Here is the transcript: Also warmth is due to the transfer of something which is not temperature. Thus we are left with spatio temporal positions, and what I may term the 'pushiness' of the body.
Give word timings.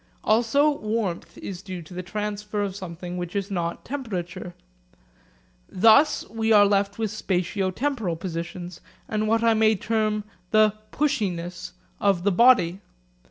Also 0.23 0.79
warmth 0.79 1.37
is 1.37 1.61
due 1.61 1.83
to 1.83 1.93
the 1.93 2.01
transfer 2.01 2.63
of 2.63 2.75
something 2.75 3.17
which 3.17 3.35
is 3.35 3.51
not 3.51 3.85
temperature. 3.85 4.55
Thus 5.69 6.27
we 6.27 6.51
are 6.51 6.65
left 6.65 6.97
with 6.97 7.11
spatio 7.11 7.69
temporal 7.69 8.15
positions, 8.15 8.81
and 9.07 9.27
what 9.27 9.43
I 9.43 9.53
may 9.53 9.75
term 9.75 10.23
the 10.49 10.73
'pushiness' 10.91 11.73
of 11.99 12.23
the 12.23 12.31
body. 12.31 12.79